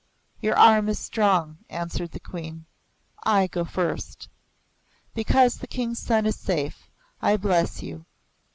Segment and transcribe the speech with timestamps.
[0.41, 2.65] "Your arm is strong," answered the Queen.
[3.21, 4.29] "I go first.
[5.13, 6.89] Because the King's son is safe,
[7.21, 8.03] I bless you.